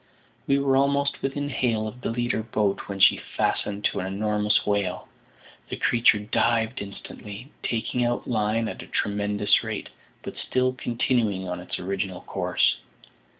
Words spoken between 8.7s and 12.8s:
a tremendous rate, but still continuing on its original course.